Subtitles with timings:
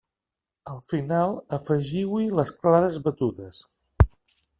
[0.75, 3.61] Al final afegiu-hi les clares batudes.